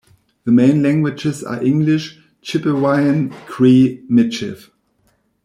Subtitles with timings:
[0.45, 4.71] The main languages are English, Chipewyan, Cree, Michif.